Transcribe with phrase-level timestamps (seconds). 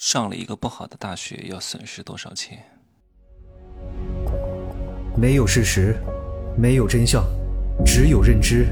[0.00, 2.58] 上了一个不好的大学要损失多少钱？
[5.14, 5.94] 没有事实，
[6.56, 7.22] 没有真相，
[7.84, 8.66] 只有认知，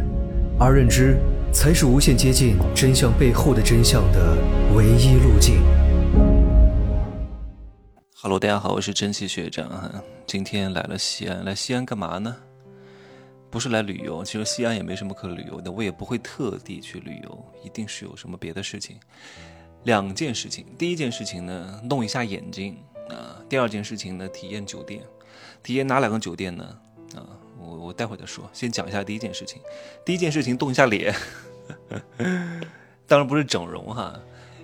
[0.59, 1.19] 而认知
[1.53, 4.39] 才是无限接近真相背后的真相的
[4.75, 5.61] 唯一路径。
[8.15, 12.35] Hello，大家好，我是真气学长，今天来了西安，来西安干嘛呢？
[13.51, 18.97] 不是来旅游，其实西安也没什么可旅游的，我也不会特地去旅游，一定是有什么别的事情。
[19.85, 22.77] 两件事情，第一件事情呢，弄一下眼睛
[23.09, 25.03] 啊；第二件事情呢，体验酒店。
[25.63, 26.65] 体验哪两个酒店呢？
[27.15, 27.25] 啊，
[27.59, 29.61] 我我待会儿再说，先讲一下第一件事情。
[30.05, 31.15] 第一件事情，动一下脸，
[33.07, 34.19] 当然不是整容哈，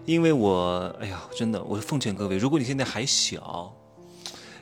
[0.05, 3.75] 因为我，哎呀，真的，我奉劝各位，如果你现在还小，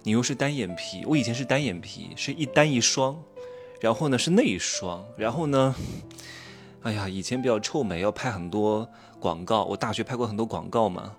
[0.04, 3.20] 你又是单眼皮，我以前是单眼皮，是一单一双，
[3.80, 5.74] 然后呢是内双，然后呢。
[6.84, 8.88] 哎呀，以前比较臭美，要拍很多
[9.22, 9.62] 广告。
[9.62, 11.14] 我大学拍过很多广告嘛，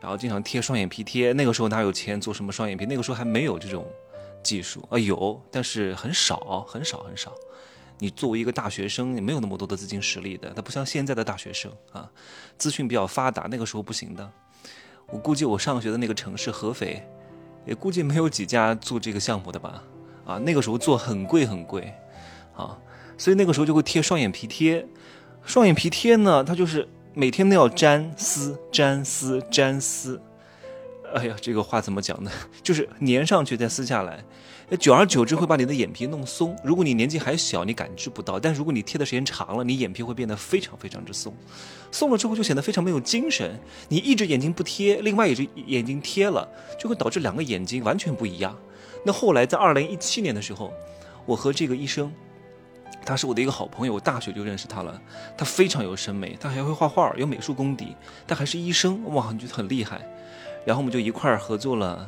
[0.00, 1.32] 然后经常贴双眼皮贴。
[1.32, 2.84] 那个时候哪有钱做什么双眼皮？
[2.84, 3.86] 那个时候还没有这种
[4.42, 7.32] 技术啊，有，但是很少，很少，很少。
[7.98, 10.50] 你作为一个大学生，你没有那么多的资金实力的。
[10.50, 12.08] 他不像现在的大学生啊，
[12.58, 14.30] 资讯比较发达，那个时候不行的。
[15.06, 17.02] 我估计我上学的那个城市合肥，
[17.66, 19.82] 也估计没有几家做这个项目的吧？
[20.26, 21.92] 啊，那个时候做很贵很贵，
[22.54, 22.78] 啊。
[23.16, 24.86] 所以那个时候就会贴双眼皮贴，
[25.42, 26.86] 双眼皮贴呢，它就是
[27.18, 30.22] 每天都要粘丝、粘丝、粘丝。
[31.12, 32.30] 哎呀，这个话怎么讲呢？
[32.62, 34.22] 就是粘上去再撕下来，
[34.78, 36.56] 久而久之会把你的眼皮弄松。
[36.62, 41.34] 如果你年纪还小，你感知不到；但如果你贴的时间长了，你眼皮会变得非常非常之松。
[41.90, 43.58] 松了之后就显得非常没有精神。
[43.88, 48.56] 你一只眼睛不贴，另外一只眼睛贴了，就会导致两个眼睛完全不一样。
[49.04, 50.72] 那后来在二零一七年的时候，
[51.26, 52.12] 我和这个医生。
[53.08, 55.00] 他是我的一个好朋友，我大学就认识他了。
[55.34, 60.06] 他非常有审美，他还会画画，有美术功底，他还是医生，哇，觉得很厉害。
[60.66, 62.06] 然后我们就一块儿合作了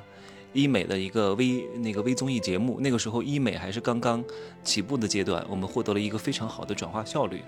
[0.52, 2.78] 医美的一个微那个微综艺节目。
[2.80, 4.22] 那个时候医美还是刚刚
[4.62, 7.42] 起步的阶段，我们获得了一个非常好的转化效率。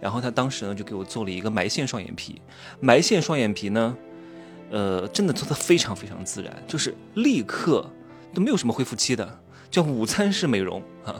[0.00, 2.42] 然后他当时呢就给我做了一个埋线双眼皮，
[2.80, 3.96] 埋线双眼皮呢，
[4.72, 7.88] 呃，真的做的非常非常自然，就是立刻
[8.34, 11.14] 都没有什么恢复期的，叫午餐式美容啊。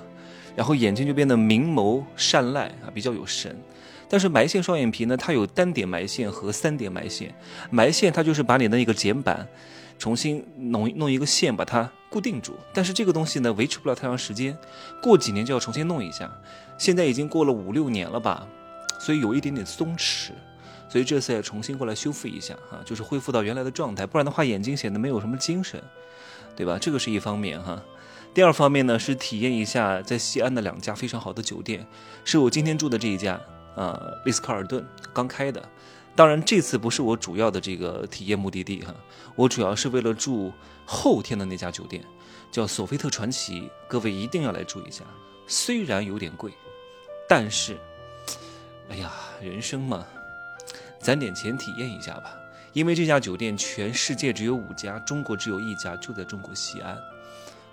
[0.59, 3.57] 然后眼睛就变得明眸善睐啊，比较有神。
[4.09, 7.33] 但是埋线双眼皮呢，它有单点埋线和三点埋线。
[7.71, 9.47] 埋线它就是把你的那个睑板
[10.01, 12.57] 重新弄弄一个线把它固定住。
[12.75, 14.59] 但是这个东西呢，维持不了太长时间，
[15.01, 16.29] 过几年就要重新弄一下。
[16.77, 18.45] 现在已经过了五六年了吧，
[18.99, 20.31] 所以有一点点松弛。
[20.89, 24.05] 所以这次要重新过来修复一下哈，就是恢复到原来的状态。
[24.05, 25.81] 不然的话，眼睛显得没有什么精神，
[26.57, 26.79] 对吧？
[26.81, 27.81] 这个是一方面哈。
[28.35, 31.85] 第二方面呢，是体验一下在西安的两家非常好的酒店，
[32.25, 33.41] 是我今天住的这一家，
[33.75, 35.69] 呃，丽思卡尔顿刚开的。
[36.15, 38.95] 当然，这次不是我主要的这个体验目的地哈，
[39.35, 40.53] 我主要是为了住
[40.85, 42.05] 后天的那家酒店，
[42.51, 45.05] 叫索菲特传奇，各位一定要来住一下。
[45.47, 46.53] 虽然有点贵，
[47.29, 47.77] 但是，
[48.89, 50.05] 哎呀，人生嘛，
[51.01, 52.37] 攒点钱体验一下吧。
[52.73, 56.97] 因为这家酒店全世界只有五家，中国只有一家，就在中国西安。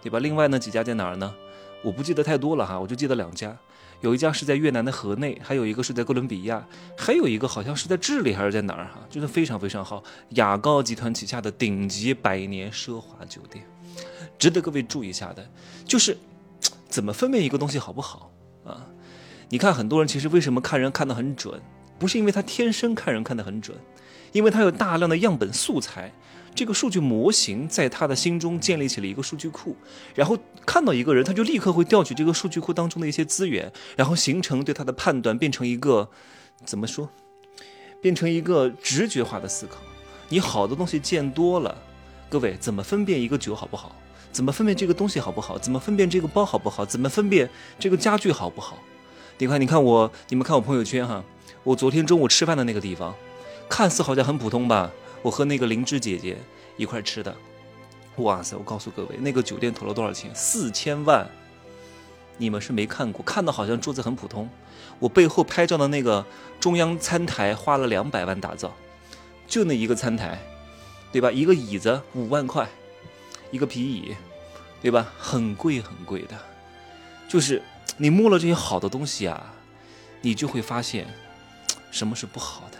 [0.05, 0.19] 对吧？
[0.19, 1.33] 另外呢几家在哪儿呢？
[1.81, 3.57] 我不记得太多了哈，我就记得两家，
[4.01, 6.63] 有一家是在越南的河内，还有一个是在哥伦比亚，
[6.95, 13.65] 还有一个好像是在智利还是在哪儿哈，就是非常非常好，雅高集团旗下的顶级百年奢华酒店，
[14.37, 15.43] 值得各位注意一下的。
[15.85, 16.15] 就是
[16.87, 18.31] 怎么分辨一个东西好不好
[18.63, 18.85] 啊？
[19.49, 21.59] 你看很多人其实为什么看人看得很准，
[21.97, 23.75] 不是因为他天生看人看得很准，
[24.33, 26.11] 因为他有大量的样本素材。
[26.55, 29.75] 这个数据模型在他的心中建立起了一个数据库，
[30.15, 36.09] 然后看到一个人，他就立刻会调取这个数据库当中的一些资源，然后形成对他的判断，变成一个
[36.63, 37.09] 怎么说？
[38.01, 39.77] 变成一个直觉化的思考。
[40.29, 41.77] 你好的东西见多了，
[42.29, 43.95] 各位怎么分辨一个酒好不好？
[44.31, 45.57] 怎么分辨这个东西好不好？
[45.57, 46.85] 怎么分辨这个包好不好？
[46.85, 48.77] 怎么分辨这个家具好不好？
[49.37, 51.23] 你看，你看我，你们看我朋友圈哈，
[51.63, 53.13] 我昨天中午吃饭的那个地方，
[53.67, 54.91] 看似好像很普通吧？
[55.25, 56.37] 我和那个灵芝姐姐
[56.77, 57.35] 一块吃的，
[58.17, 58.55] 哇塞！
[58.55, 60.29] 我告诉各位，那个酒店投了多少钱？
[60.35, 61.27] 四千万！
[62.37, 64.47] 你们是没看过，看到好像桌子很普通。
[64.99, 66.23] 我背后拍照的那个
[66.59, 68.71] 中央餐台花了两百万打造，
[69.47, 70.39] 就那一个餐台，
[71.11, 71.31] 对吧？
[71.31, 72.69] 一个椅子五万块，
[73.49, 74.15] 一个皮椅，
[74.79, 75.11] 对吧？
[75.17, 76.37] 很贵很贵的。
[77.27, 77.63] 就是
[77.97, 79.55] 你摸了这些好的东西啊，
[80.21, 81.07] 你就会发现
[81.89, 82.77] 什么是不好的。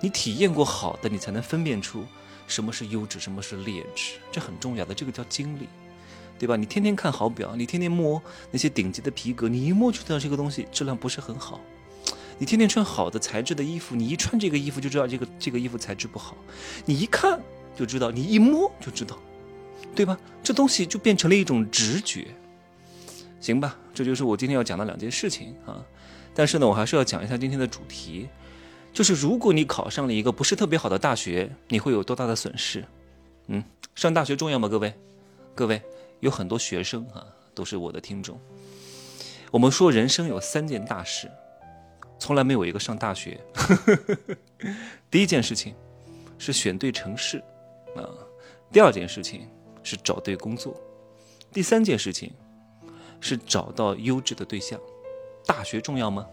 [0.00, 2.04] 你体验过好的，你才能分辨出
[2.46, 5.68] 什么是优质，什么是劣质，这很重要的，这个叫经历，
[6.38, 6.56] 对吧？
[6.56, 8.20] 你天天看好表，你天天摸
[8.50, 11.60] 那些顶级的皮革，你一摸就知道这个东西质量不是很好。
[12.38, 16.34] 你天天穿好的材质的衣服，你一穿这个衣服就知道这个这个衣服材质不好。
[16.86, 17.38] 你一看
[17.76, 19.18] 就知道，你一摸就知道，
[19.94, 20.18] 对吧？
[20.42, 22.28] 这东西就变成了一种直觉。
[23.40, 25.84] 行吧，这就是我今天要讲的两件事情啊。
[26.34, 28.28] 但是呢，我还是要讲一下今天的主题，
[28.92, 32.84] 就是如果你考上了一个不是特别好的大学，你会有多大的损失？
[33.46, 33.62] 嗯，
[33.94, 34.68] 上大学重要吗？
[34.68, 34.92] 各位，
[35.54, 35.80] 各位
[36.20, 38.38] 有很多学生啊，都是我的听众。
[39.50, 41.30] 我们说人生有三件大事，
[42.18, 43.40] 从来没有一个上大学。
[45.10, 45.74] 第一件事情
[46.38, 47.38] 是选对城市
[47.96, 48.06] 啊，
[48.70, 49.48] 第二件事情
[49.82, 50.80] 是找对工作，
[51.52, 52.32] 第三件事情
[53.20, 54.78] 是找到优质的对象。
[55.46, 56.26] 大学重要吗？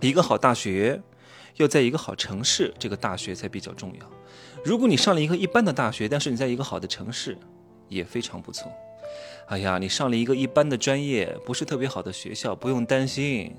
[0.00, 1.00] 一个好大学
[1.58, 4.10] 要在一个好城市，这个大学才比较重要。
[4.64, 7.36] 如果你上了一个一般的大学，但是你在一个好的城市，
[7.88, 8.72] 也非常不错。
[9.46, 13.56] 哎呀，你上了一个一般的专业，不是特别好的学校，不用担心，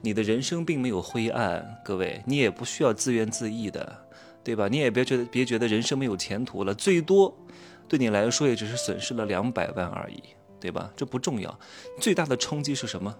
[0.00, 1.80] 你的人生并没有灰暗。
[1.84, 4.06] 各位，你也不需要自怨自艾的，
[4.44, 4.68] 对吧？
[4.68, 7.36] 你也别觉得别觉得人生没有前途了，最多
[7.88, 10.22] 对你来说也只是损失了两百万而已，
[10.60, 10.90] 对吧？
[10.96, 11.58] 这不重要，
[12.00, 13.14] 最大的冲击是什么？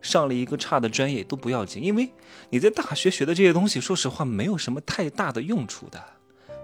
[0.00, 2.10] 上了一个差的专业都不要紧，因为
[2.50, 6.00] 你在大学学的这些东西，说实话没有什么太大的用处的，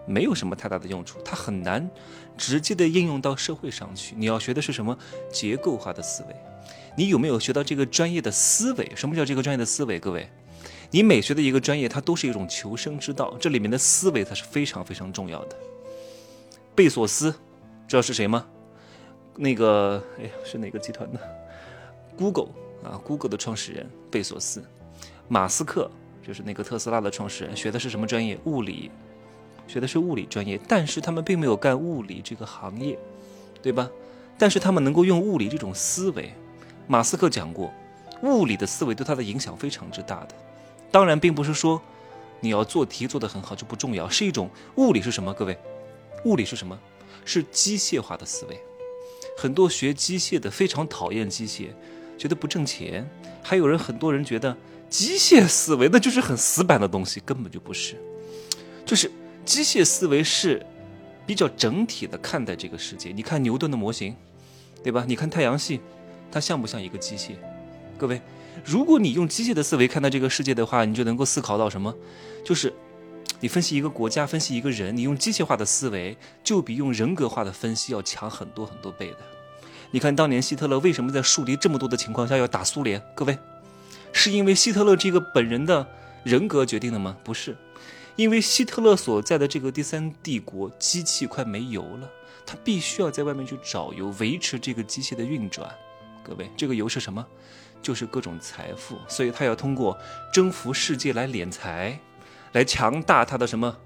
[0.06, 1.90] 没有什么太大的用处，它很难
[2.36, 4.14] 直接的应用到社会上去。
[4.16, 4.96] 你要学的是什么
[5.30, 6.36] 结构化的思维？
[6.96, 8.92] 你有没有学到这个专业的思维？
[8.94, 9.98] 什么叫这个专业的思维？
[9.98, 10.28] 各位，
[10.90, 15.56] 你每学的一个专业，它都是一种求生之道，这里面的思维它是非常非常重要的。
[16.74, 17.34] 贝索斯，
[17.88, 18.46] 知道是谁吗？
[19.36, 21.18] 那个，哎呀，是哪个集团的
[22.16, 22.61] ？Google。
[22.82, 24.62] 啊，Google 的创始人贝索斯，
[25.28, 25.90] 马斯克
[26.26, 28.38] 就是那个特斯拉的创始人，学的是什么专业？
[28.44, 28.90] 物理，
[29.66, 30.60] 学的是物理专业。
[30.68, 32.98] 但是他们并没有干物理这个行业，
[33.62, 33.90] 对吧？
[34.36, 36.32] 但是他们能够用物理这种思维。
[36.88, 37.72] 马斯克讲过，
[38.22, 40.34] 物理的思维对他的影响非常之大的。
[40.90, 41.80] 当然，并不是说
[42.40, 45.32] 你要做题做得很好就不重要，是一种物理是什么？
[45.32, 45.56] 各位，
[46.24, 46.78] 物理是什么？
[47.24, 48.60] 是机械化的思维。
[49.38, 51.68] 很多学机械的非常讨厌机械。
[52.22, 53.04] 觉得不挣钱，
[53.42, 54.56] 还有人很多人觉得
[54.88, 57.96] 机械思维那就是很死板的东西，根本就不是。
[58.86, 59.10] 就是
[59.44, 60.64] 机械思维是
[61.26, 63.10] 比较整体的看待这个世界。
[63.10, 64.14] 你看牛顿的模型，
[64.84, 65.04] 对吧？
[65.04, 65.80] 你看太阳系，
[66.30, 67.32] 它像不像一个机械？
[67.98, 68.22] 各位，
[68.64, 71.92] 如果你用机械的思维看待这个世界的话，你就能够思考到什么？
[72.44, 72.72] 就是
[73.40, 79.18] 你分析一个国家，分析一个人，你用机械化的思维，就比用人格化的分析要强很多很多倍的。
[79.94, 83.00] 你看，当年希特勒为什么在树敌这么多的情况下要打苏联？
[83.14, 83.38] 各位，
[84.10, 85.86] 是因为希特勒这个本人的
[86.24, 87.14] 人格决定的吗？
[87.22, 87.54] 不是，
[88.16, 92.10] 因为希特勒所在的这个第三帝国机器快没油了，
[92.46, 95.70] 他必须要在外面去找油，维持这个机械的运转。
[96.24, 97.26] 各位，这个油是什么？
[97.82, 99.98] 就是各种财富，所以他要通过
[100.32, 102.00] 征服世界来敛财，
[102.52, 103.76] 来强大他的什么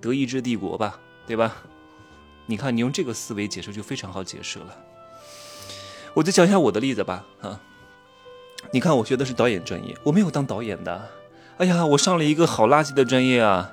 [0.00, 1.54] 德意志帝国吧，对吧？
[2.46, 4.76] 你看，你用这个思维解释就非常好解释了。
[6.16, 7.60] 我就讲一下我的例子吧，啊，
[8.70, 11.10] 你看我学的是导演专业，我没有当导演的，
[11.58, 13.70] 哎呀，我上了一个好垃圾的专业啊，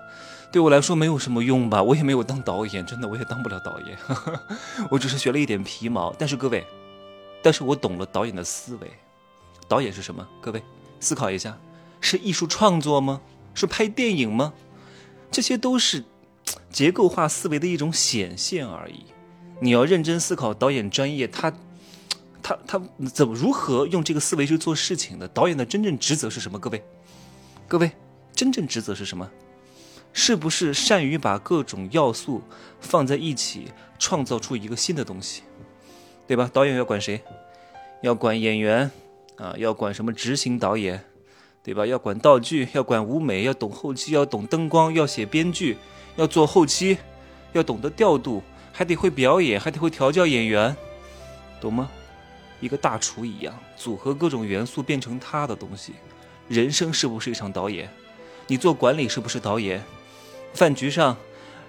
[0.52, 3.98] 对我来说没有什么用吧，我也没有当导演，真的我也当不了导演，
[4.92, 6.14] 我只是学了一点皮毛。
[6.20, 6.68] 但是各位，
[7.42, 8.92] 但是我懂了导演的思维，
[9.70, 10.28] 导演是什么？
[10.42, 10.62] 各位
[11.00, 11.58] 思考一下，
[12.02, 13.22] 是艺术创作吗？
[13.54, 14.52] 是拍电影吗？
[15.32, 16.04] 这些都是
[16.70, 19.06] 结构化思维的一种显现而已。
[19.62, 21.54] 你要认真思考导演专业，它。
[22.44, 22.82] 他他
[23.12, 25.28] 怎么如何用这个思维去做事情的？
[25.30, 26.60] 导演的真正职责是什么？
[26.60, 26.84] 各位，
[27.68, 27.90] 各位，
[28.36, 29.28] 真正职责是什么？
[30.12, 32.44] 是不是善于把各种要素
[32.80, 35.42] 放在一起，创造出一个新的东西，
[36.28, 36.48] 对吧？
[36.54, 37.20] 导演要管谁？
[38.04, 38.92] 要管演员
[39.38, 41.04] 啊，要管什么执行导演，
[41.64, 41.86] 对吧？
[41.88, 45.78] 要管道具，要管舞美，要懂后期，要懂灯光，要写编剧，
[46.18, 46.98] 要做后期，
[47.54, 50.76] 要懂得调度，还得会表演，还得会调教演员，
[51.60, 51.90] 懂吗？
[52.60, 55.94] 一个大厨一样，组合各种元素变成他的东西。
[56.48, 57.90] 人生是不是一场导演？
[58.48, 59.84] 你做管理是不是导演？
[60.54, 61.18] 饭局上，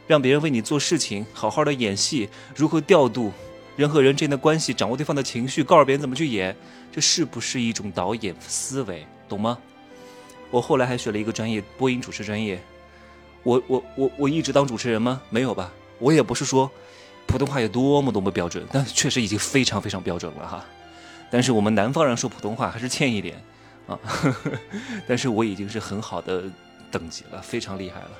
[0.06, 3.32] 让别人为你做事情，好好的演戏，如何调度
[3.76, 6.56] 人和人之间的关系，掌握对方的情绪，告诉别人怎么去演，
[6.92, 9.06] 这是不是一种导演思维？
[9.28, 9.58] 懂吗？
[10.50, 12.60] 我后来还学了一个专业，播音主持专业。
[13.42, 15.20] 我我我我一直当主持人吗？
[15.30, 15.72] 没有吧。
[15.98, 16.70] 我也不是说
[17.26, 20.64] 普通话有多么多么标准，但确实已经非常非常标准了哈。
[21.30, 23.36] 但是我们南方人说普通话还是欠一点，
[23.88, 24.52] 啊呵呵，
[25.08, 26.44] 但是我已经是很好的
[26.90, 28.10] 等级了，非常厉害了，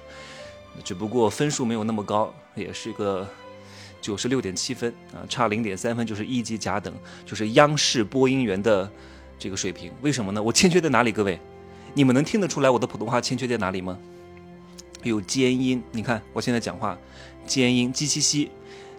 [0.82, 3.28] 只不过分数没有那么高，也是个
[4.00, 6.92] 九十六点七分啊，差零点三分就是一级甲等，
[7.24, 8.90] 就是央视播音员的
[9.38, 9.92] 这个水平。
[10.02, 10.42] 为什么呢？
[10.42, 11.12] 我欠缺在哪里？
[11.12, 11.38] 各位，
[11.94, 13.96] 你们能听得出来我的普通话欠缺在哪里吗？
[15.04, 16.98] 有尖音，你看我现在讲话
[17.46, 18.50] 尖音 g 七西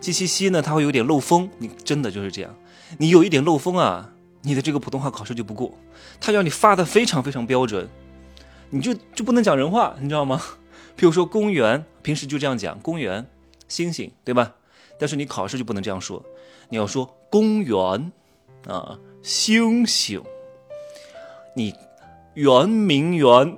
[0.05, 2.55] 嘻嘻嘻呢，它会有点漏风，你真的就是这样，
[2.99, 4.11] 你有一点漏风啊，
[4.43, 5.75] 你的这个普通话考试就不过，
[6.21, 7.89] 他要你发的非常非常标准，
[8.69, 10.39] 你就就不能讲人话，你知道吗？
[10.95, 13.25] 比如说公园，平时就这样讲公园，
[13.67, 14.53] 星星，对吧？
[14.99, 16.23] 但是你考试就不能这样说，
[16.69, 18.11] 你要说公园
[18.67, 20.21] 啊，星星，
[21.55, 21.73] 你
[22.35, 23.57] 圆明园，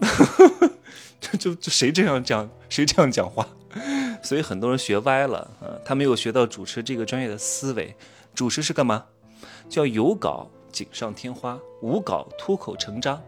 [1.19, 3.49] 这 就就谁这样讲，谁这样讲话，
[4.21, 7.95] 所以很多人学歪了啊，他没有学到主持这个专业的思维。
[8.33, 9.05] 主持是干嘛？
[9.67, 13.21] 叫有稿锦上添花，无稿脱口成章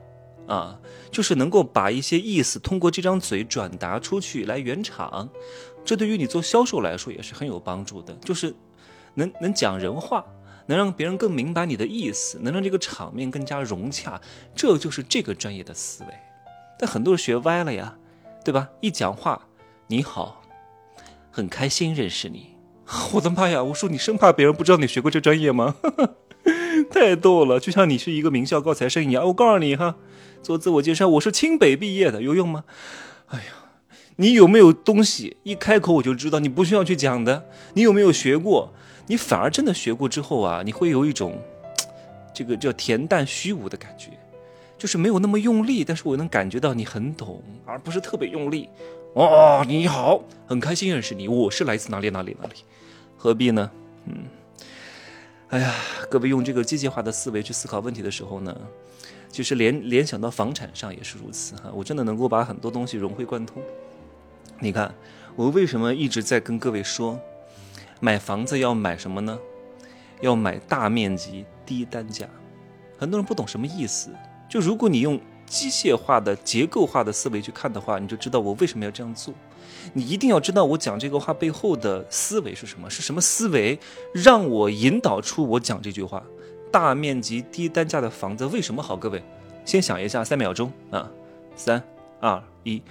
[0.48, 0.80] 啊，
[1.12, 5.30] 就是能够把一些意思通过这张嘴转达出去来圆场。
[5.84, 8.54] 这对于你做销售来说也是很有帮助的，就是
[9.16, 10.24] 能能讲人话，
[10.68, 14.22] 能让别人更明白你的意思，能让这个场面更加融洽，
[14.56, 16.10] 这就是这个专业的思维。
[16.78, 17.98] 但很多人学歪了呀，
[18.46, 18.70] 对吧？
[18.80, 19.48] 一讲话，
[19.88, 20.39] 你好，
[21.32, 22.56] 很开心认识你。
[23.14, 23.64] 我的妈呀！
[23.64, 25.76] 我说你生怕别人不知道你学过这专业吗？
[26.92, 29.24] 太逗了，就像你是一个名校高材生一样。
[29.26, 29.96] 我告诉你哈，
[30.42, 32.64] 做自我介绍，我是清北毕业的，有用吗？
[33.28, 33.46] 哎呀。
[34.22, 35.38] 你有没有东西？
[35.44, 37.48] 一开口我就知道，你不需要去讲的。
[37.74, 38.74] 你有没有学过？
[39.08, 41.40] 你反而真的学过之后啊，你会有一种，
[42.36, 44.10] 这个叫恬淡虚无的感觉，
[44.78, 48.68] 就是没有那么用力，但是我能感觉到你很懂，而不是特别用力。
[49.14, 52.56] 哦，你好，很开心认识你，我是来自哪里哪里哪里，
[53.16, 53.70] 何必呢？
[54.08, 54.26] 嗯，
[55.50, 55.76] 哎呀，
[56.10, 58.60] 各位用这个机械化的思维去思考问题的时候呢，
[59.30, 63.62] 其实联联想到房产上也是如此哈，我真的能够把很多东西融会贯通。
[64.60, 64.92] 你看，
[65.36, 67.20] 我为什么一直在跟各位说，
[68.00, 69.38] 买房子要买什么呢？
[70.22, 72.28] 要买大面积、低单价。
[72.98, 74.10] 很多人不懂什么意思。
[74.50, 79.34] 就如果你用机械化的、结构化的思维去看的话，你就知道我为什么要这样做。
[79.94, 83.78] 你一定要知道我讲这个话背后的思维是什么，是什么思维
[84.14, 86.24] 让我引导出我讲这句话。
[86.72, 88.96] 大面积、低单价的房子为什么好？
[88.96, 89.24] 各位，
[89.66, 91.10] 先想一下，三秒钟啊，
[91.56, 91.84] 三。
[92.22, 92.82] 二一，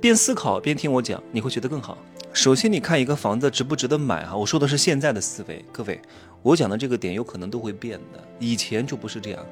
[0.00, 1.96] 边思考边听我讲，你会觉得更好。
[2.32, 4.36] 首先，你看一个房子值不值得买哈？
[4.36, 6.02] 我说的是现在的思维，各位，
[6.42, 8.20] 我讲的这个点有可能都会变的。
[8.40, 9.46] 以前就不是这样。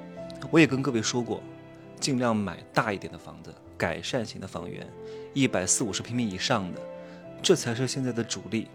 [0.51, 1.41] 我也跟各位说过，
[2.01, 4.89] 尽量买大一点的房子，改善型的房源，
[5.35, 6.81] 一百四五十平米以上的，
[7.43, 8.69] 这才是现在的主力。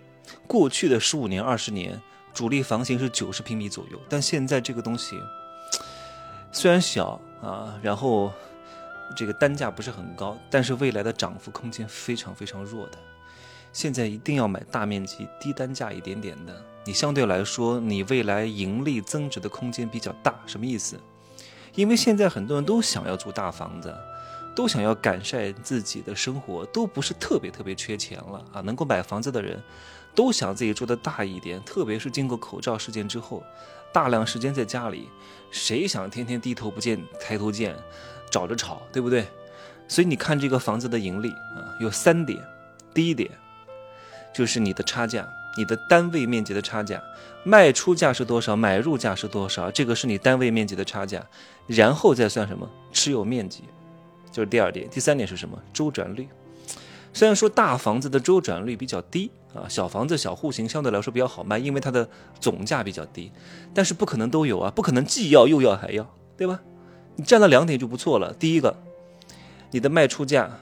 [0.48, 2.00] 过去的十五年、二十年，
[2.34, 5.20] 主力房型是九十平米左右，但现在这个东西
[6.52, 8.32] 虽然小啊，然后。
[9.16, 12.98] 这个单价不是很高，但是未来的涨幅空间非常非常弱的。
[13.72, 20.34] 现在一定要买大面积、低单价一点点的，你相对来说，你未来盈利增值的空间比较大。
[20.48, 21.00] 什么意思？
[21.76, 23.94] 因为现在很多人都想要住大房子，
[24.56, 28.62] 都想要改善自己的生活，都不是特别特别缺钱了啊。
[28.62, 29.62] 能够买房子的人，
[30.16, 31.62] 都想自己住的大一点。
[31.64, 33.44] 特别是经过口罩事件之后，
[33.92, 35.10] 大量时间在家里，
[35.52, 37.76] 谁想天天低头不见抬头见？
[38.32, 39.28] 找着吵，对不对？
[39.88, 42.42] 所以你看这个房子的盈利啊，有三点。
[42.94, 43.30] 第一点
[44.34, 45.28] 就是你的差价，
[45.58, 47.02] 你的单位面积的差价，
[47.44, 51.26] 卖出价是多少，买入价是多少，这个是你单位面积的差价。
[51.68, 52.70] 然后再算什么？
[52.92, 53.64] 持有面积，
[54.32, 54.90] 就是第二点。
[54.90, 55.58] 第三点是什么？
[55.74, 56.28] 周转率。
[57.14, 62.08] 虽然说大房子的周转率比较低啊，小房子小户型相对来说比较好卖，因为它的
[62.42, 63.32] 总价比较低，
[63.74, 66.60] 但是不可能都有啊，不可能既要又要还要，对吧？
[67.16, 68.34] 你占了两点就不错了。
[68.34, 68.78] 第一个，
[69.72, 70.60] 你的卖出价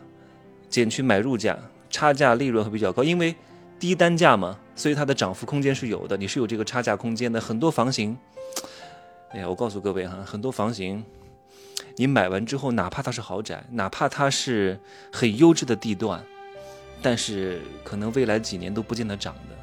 [0.70, 1.58] 减去买入价，
[1.90, 3.36] 差价利润会比较高，因为
[3.84, 7.42] 低单价嘛，所以它的涨幅空间是有的，你是有这个差价空间的。
[7.42, 8.18] 很多房型，
[9.32, 11.04] 哎呀，我告诉各位哈，很多房型，
[11.98, 14.80] 你买完之后，哪怕它是豪宅，哪怕它是
[15.12, 16.24] 很优质的地段，
[17.02, 19.56] 但是可能未来几年都不见得涨的。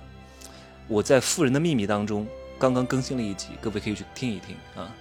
[0.87, 2.27] 我在《富人的秘密》当中
[2.59, 4.95] 刚刚更新了一集，各位可以去听一听啊。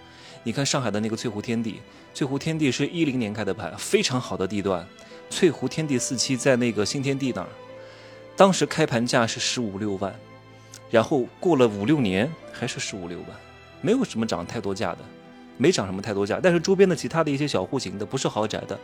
[0.43, 1.81] 你看上海的那个翠湖天地，
[2.13, 4.88] 翠湖天地是一零年开的盘，非常好的地段。
[5.29, 7.49] 翠湖天地四期在那个新天地那儿，
[8.39, 10.17] 当时开盘价是十五六万，
[10.89, 13.27] 然后过了五六年还是十五六万，
[13.81, 15.00] 没有什么涨太多价的，
[15.58, 16.39] 没涨什么太多价。
[16.41, 18.79] 但是周边的其他的一些小户型的，不是豪宅的，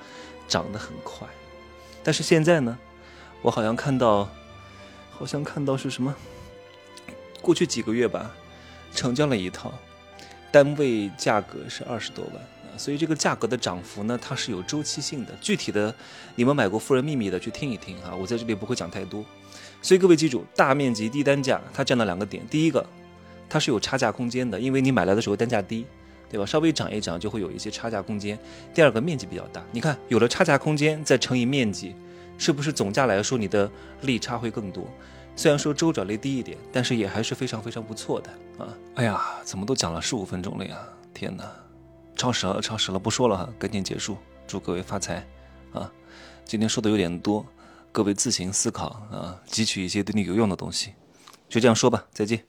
[0.46, 1.26] 涨得很快。
[2.04, 2.78] 但是现在呢，
[3.42, 4.30] 我好像看到，
[5.10, 6.14] 好像看到是什么？
[7.42, 8.36] 过去几个月吧，
[8.94, 9.74] 成交了一套。
[10.52, 15.32] 单位价格是二十多万啊，所以这个价格的涨幅呢，它是有周期性的。
[15.40, 15.96] 具体的，
[16.36, 19.24] 你们买过《富人秘密》的去听一听啊，我在这里不会讲太多。
[19.86, 22.44] 所以各位记住，大面积低单价，它占了两个点。
[22.48, 22.84] 第一个，
[23.48, 25.86] 它是有差价空间的，因为你买来的时候单价低，
[26.28, 26.46] 对吧？
[26.48, 28.36] 稍微涨一涨，就会有一些差价空间。
[28.74, 29.64] 第二个，面积比较大。
[29.72, 31.96] 你看，有了差价空间，再乘以面积，
[32.36, 33.70] 是不是总价来说你的
[34.02, 34.90] 利差会更多？
[35.36, 38.76] 虽然说周转率低一点，但是也还是非常非常不错的啊！
[38.96, 40.80] 哎呀，怎么都讲了十五分钟了呀？
[41.14, 41.44] 天哪，
[42.16, 44.18] 超时了，超时了，不说了哈，赶紧结束。
[44.48, 45.24] 祝各位发财，
[45.74, 45.92] 啊！
[46.44, 47.46] 今天说的有点多。
[47.96, 50.94] 各位自行思考啊汲取一些对你有用的东西。
[51.48, 52.44] 就这样说吧再见。